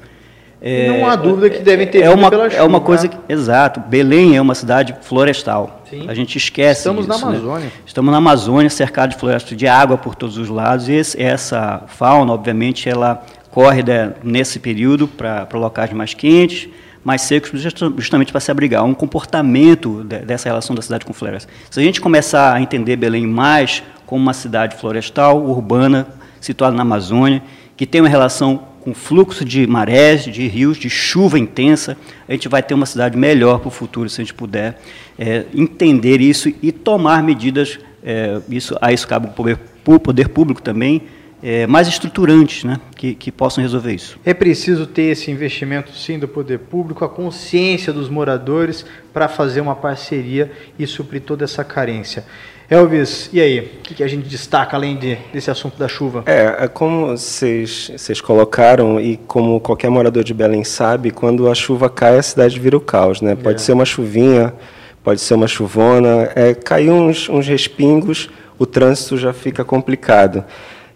é, 0.66 0.88
não 0.88 1.06
há 1.06 1.14
dúvida 1.14 1.50
que 1.50 1.62
devem 1.62 1.86
ter 1.86 2.04
é 2.04 2.08
uma, 2.08 2.30
pela 2.30 2.48
chuva. 2.48 2.62
É 2.62 2.64
uma 2.64 2.80
coisa 2.80 3.06
que, 3.06 3.14
exato. 3.28 3.80
Belém 3.80 4.34
é 4.34 4.40
uma 4.40 4.54
cidade 4.54 4.96
florestal. 5.02 5.82
Sim. 5.90 6.06
A 6.08 6.14
gente 6.14 6.38
esquece 6.38 6.80
Estamos 6.80 7.06
disso, 7.06 7.20
na 7.20 7.32
né? 7.32 7.36
Amazônia. 7.36 7.66
Né? 7.66 7.72
Estamos 7.84 8.10
na 8.10 8.16
Amazônia, 8.16 8.70
cercado 8.70 9.10
de 9.10 9.16
floresta, 9.16 9.54
de 9.54 9.66
água 9.66 9.98
por 9.98 10.14
todos 10.14 10.38
os 10.38 10.48
lados. 10.48 10.88
E 10.88 10.94
esse, 10.94 11.22
essa 11.22 11.82
fauna, 11.86 12.32
obviamente, 12.32 12.88
ela 12.88 13.22
corre 13.50 13.82
nesse 14.22 14.58
período 14.58 15.06
para 15.06 15.46
locais 15.52 15.92
mais 15.92 16.14
quentes, 16.14 16.66
mais 17.04 17.20
secos, 17.20 17.60
justamente 17.98 18.32
para 18.32 18.40
se 18.40 18.50
abrigar. 18.50 18.82
Um 18.84 18.94
comportamento 18.94 20.02
de, 20.02 20.20
dessa 20.20 20.48
relação 20.48 20.74
da 20.74 20.80
cidade 20.80 21.04
com 21.04 21.12
floresta. 21.12 21.52
Se 21.70 21.78
a 21.78 21.82
gente 21.82 22.00
começar 22.00 22.54
a 22.54 22.58
entender 22.62 22.96
Belém 22.96 23.26
mais 23.26 23.82
como 24.06 24.22
uma 24.22 24.32
cidade 24.32 24.76
florestal, 24.76 25.44
urbana, 25.44 26.06
situada 26.40 26.74
na 26.74 26.80
Amazônia, 26.80 27.42
que 27.76 27.84
tem 27.84 28.00
uma 28.00 28.08
relação 28.08 28.62
com 28.84 28.92
fluxo 28.92 29.44
de 29.44 29.66
marés, 29.66 30.24
de 30.24 30.46
rios, 30.46 30.76
de 30.76 30.90
chuva 30.90 31.38
intensa, 31.38 31.96
a 32.28 32.32
gente 32.32 32.48
vai 32.48 32.62
ter 32.62 32.74
uma 32.74 32.84
cidade 32.84 33.16
melhor 33.16 33.58
para 33.58 33.68
o 33.68 33.70
futuro 33.70 34.10
se 34.10 34.20
a 34.20 34.24
gente 34.24 34.34
puder 34.34 34.78
é, 35.18 35.46
entender 35.54 36.20
isso 36.20 36.52
e 36.62 36.70
tomar 36.70 37.22
medidas, 37.22 37.78
é, 38.04 38.40
isso, 38.50 38.76
a 38.82 38.92
isso 38.92 39.08
cabe 39.08 39.28
o 39.28 39.30
poder, 39.30 39.58
o 39.86 39.98
poder 39.98 40.28
público 40.28 40.60
também, 40.60 41.02
é, 41.44 41.66
mais 41.66 41.86
estruturantes, 41.86 42.64
né, 42.64 42.80
que, 42.96 43.14
que 43.14 43.30
possam 43.30 43.62
resolver 43.62 43.92
isso. 43.92 44.18
É 44.24 44.32
preciso 44.32 44.86
ter 44.86 45.12
esse 45.12 45.30
investimento, 45.30 45.92
sim, 45.92 46.18
do 46.18 46.26
poder 46.26 46.58
público, 46.58 47.04
a 47.04 47.08
consciência 47.08 47.92
dos 47.92 48.08
moradores 48.08 48.86
para 49.12 49.28
fazer 49.28 49.60
uma 49.60 49.76
parceria 49.76 50.50
e 50.78 50.86
suprir 50.86 51.20
toda 51.20 51.44
essa 51.44 51.62
carência. 51.62 52.24
Elvis, 52.70 53.28
e 53.30 53.42
aí? 53.42 53.60
O 53.60 53.94
que, 53.94 54.02
a 54.02 54.08
gente 54.08 54.26
destaca 54.26 54.74
além 54.74 54.96
de, 54.96 55.18
desse 55.34 55.50
assunto 55.50 55.78
da 55.78 55.86
chuva? 55.86 56.22
É, 56.24 56.64
é 56.64 56.68
como 56.68 57.08
vocês, 57.08 57.92
vocês 57.94 58.22
colocaram 58.22 58.98
e 58.98 59.18
como 59.18 59.60
qualquer 59.60 59.90
morador 59.90 60.24
de 60.24 60.32
Belém 60.32 60.64
sabe, 60.64 61.10
quando 61.10 61.50
a 61.50 61.54
chuva 61.54 61.90
cai, 61.90 62.16
a 62.16 62.22
cidade 62.22 62.58
vira 62.58 62.74
o 62.74 62.80
caos, 62.80 63.20
né? 63.20 63.36
Pode 63.36 63.56
é. 63.56 63.62
ser 63.62 63.74
uma 63.74 63.84
chuvinha, 63.84 64.54
pode 65.02 65.20
ser 65.20 65.34
uma 65.34 65.46
chuvona, 65.46 66.30
é, 66.34 66.54
cair 66.54 66.90
uns, 66.90 67.28
uns 67.28 67.46
respingos, 67.46 68.30
o 68.58 68.64
trânsito 68.64 69.18
já 69.18 69.34
fica 69.34 69.62
complicado. 69.62 70.42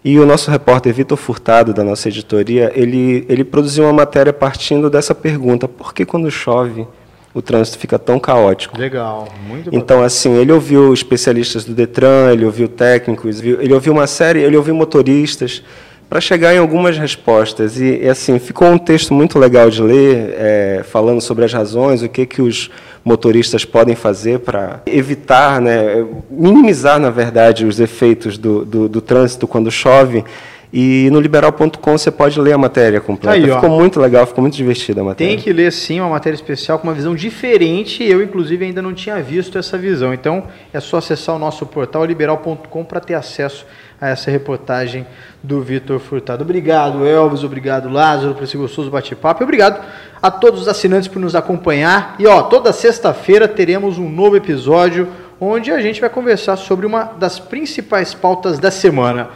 E 0.05 0.19
o 0.19 0.25
nosso 0.25 0.50
repórter 0.50 0.95
Vitor 0.95 1.19
Furtado, 1.19 1.75
da 1.75 1.83
nossa 1.83 2.09
editoria, 2.09 2.73
ele, 2.75 3.26
ele 3.28 3.45
produziu 3.45 3.85
uma 3.85 3.93
matéria 3.93 4.33
partindo 4.33 4.88
dessa 4.88 5.14
pergunta: 5.14 5.67
por 5.67 5.93
que 5.93 6.05
quando 6.05 6.31
chove 6.31 6.87
o 7.35 7.43
trânsito 7.43 7.78
fica 7.78 7.99
tão 7.99 8.19
caótico. 8.19 8.78
Legal, 8.78 9.28
muito 9.47 9.71
Então, 9.73 10.02
assim, 10.02 10.35
ele 10.37 10.50
ouviu 10.50 10.93
especialistas 10.93 11.64
do 11.64 11.75
Detran, 11.75 12.33
ele 12.33 12.45
ouviu 12.45 12.69
técnicos, 12.69 13.40
ele 13.40 13.73
ouviu 13.73 13.93
uma 13.93 14.07
série, 14.07 14.40
ele 14.40 14.57
ouviu 14.57 14.75
motoristas, 14.75 15.62
para 16.08 16.20
chegar 16.20 16.54
em 16.54 16.58
algumas 16.58 16.96
respostas. 16.96 17.78
E, 17.78 18.00
e, 18.02 18.08
assim, 18.08 18.38
ficou 18.38 18.68
um 18.68 18.78
texto 18.78 19.12
muito 19.12 19.38
legal 19.38 19.68
de 19.68 19.82
ler, 19.82 20.34
é, 20.38 20.82
falando 20.84 21.20
sobre 21.20 21.44
as 21.44 21.52
razões, 21.52 22.02
o 22.02 22.08
que, 22.08 22.24
que 22.24 22.40
os 22.40 22.70
motoristas 23.04 23.64
podem 23.64 23.94
fazer 23.94 24.40
para 24.40 24.80
evitar, 24.86 25.60
né, 25.60 26.06
minimizar, 26.30 26.98
na 26.98 27.10
verdade, 27.10 27.64
os 27.64 27.80
efeitos 27.80 28.36
do, 28.38 28.64
do, 28.64 28.88
do 28.88 29.00
trânsito 29.00 29.46
quando 29.46 29.70
chove. 29.70 30.24
E 30.72 31.08
no 31.10 31.18
liberal.com 31.18 31.96
você 31.96 32.10
pode 32.10 32.38
ler 32.38 32.52
a 32.52 32.58
matéria 32.58 33.00
completa. 33.00 33.37
Aí, 33.37 33.50
ficou 33.50 33.70
muito 33.70 33.98
legal, 33.98 34.26
ficou 34.26 34.42
muito 34.42 34.54
divertida 34.54 35.00
a 35.00 35.04
matéria. 35.04 35.34
Tem 35.34 35.42
que 35.42 35.52
ler 35.52 35.72
sim, 35.72 35.98
uma 35.98 36.10
matéria 36.10 36.34
especial 36.34 36.78
com 36.78 36.87
uma 36.87 36.92
visão 36.92 37.14
diferente. 37.14 38.04
Eu, 38.04 38.22
inclusive, 38.22 38.66
ainda 38.66 38.82
não 38.82 38.92
tinha 38.92 39.20
visto 39.22 39.56
essa 39.56 39.78
visão. 39.78 40.12
Então, 40.12 40.44
é 40.72 40.78
só 40.78 40.98
acessar 40.98 41.34
o 41.34 41.38
nosso 41.38 41.64
portal 41.64 42.04
liberal.com 42.04 42.84
para 42.84 43.00
ter 43.00 43.14
acesso 43.14 43.64
a 44.00 44.08
essa 44.08 44.30
reportagem 44.30 45.06
do 45.42 45.60
Vitor 45.60 45.98
Furtado. 45.98 46.44
Obrigado, 46.44 47.06
Elvis, 47.06 47.42
obrigado, 47.42 47.88
Lázaro, 47.88 48.34
por 48.34 48.44
esse 48.44 48.56
gostoso 48.56 48.90
bate-papo. 48.90 49.42
Obrigado 49.42 49.84
a 50.22 50.30
todos 50.30 50.62
os 50.62 50.68
assinantes 50.68 51.08
por 51.08 51.18
nos 51.18 51.34
acompanhar. 51.34 52.14
E 52.18 52.26
ó, 52.26 52.42
toda 52.42 52.72
sexta-feira 52.72 53.48
teremos 53.48 53.98
um 53.98 54.08
novo 54.08 54.37
episódio 54.37 55.08
onde 55.40 55.70
a 55.70 55.80
gente 55.80 56.00
vai 56.00 56.10
conversar 56.10 56.56
sobre 56.56 56.84
uma 56.84 57.04
das 57.04 57.38
principais 57.38 58.14
pautas 58.14 58.58
da 58.58 58.70
semana. 58.70 59.30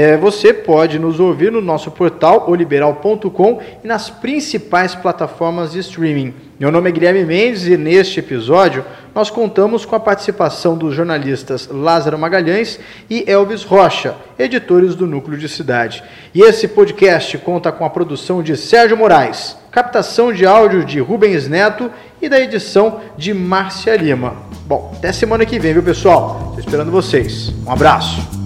É, 0.00 0.16
você 0.16 0.54
pode 0.54 0.96
nos 0.96 1.18
ouvir 1.18 1.50
no 1.50 1.60
nosso 1.60 1.90
portal 1.90 2.48
oliberal.com 2.48 3.60
e 3.82 3.84
nas 3.88 4.08
principais 4.08 4.94
plataformas 4.94 5.72
de 5.72 5.80
streaming. 5.80 6.32
Meu 6.60 6.70
nome 6.70 6.88
é 6.88 6.92
Guilherme 6.92 7.24
Mendes 7.24 7.66
e 7.66 7.76
neste 7.76 8.20
episódio 8.20 8.84
nós 9.12 9.28
contamos 9.28 9.84
com 9.84 9.96
a 9.96 10.00
participação 10.00 10.78
dos 10.78 10.94
jornalistas 10.94 11.66
Lázaro 11.68 12.16
Magalhães 12.16 12.78
e 13.10 13.28
Elvis 13.28 13.64
Rocha, 13.64 14.14
editores 14.38 14.94
do 14.94 15.04
Núcleo 15.04 15.36
de 15.36 15.48
Cidade. 15.48 16.04
E 16.32 16.42
esse 16.42 16.68
podcast 16.68 17.36
conta 17.38 17.72
com 17.72 17.84
a 17.84 17.90
produção 17.90 18.40
de 18.40 18.56
Sérgio 18.56 18.96
Moraes, 18.96 19.56
captação 19.68 20.32
de 20.32 20.46
áudio 20.46 20.84
de 20.84 21.00
Rubens 21.00 21.48
Neto 21.48 21.90
e 22.22 22.28
da 22.28 22.38
edição 22.38 23.00
de 23.16 23.34
Márcia 23.34 23.96
Lima. 23.96 24.36
Bom, 24.64 24.92
até 24.96 25.10
semana 25.10 25.44
que 25.44 25.58
vem, 25.58 25.72
viu 25.72 25.82
pessoal? 25.82 26.50
Estou 26.50 26.60
esperando 26.60 26.92
vocês. 26.92 27.52
Um 27.66 27.72
abraço. 27.72 28.38